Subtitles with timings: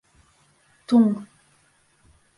[0.91, 1.05] Туң!